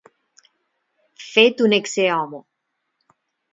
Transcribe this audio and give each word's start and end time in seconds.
Fet 1.27 1.63
un 1.67 1.77
eccehomo. 1.79 2.43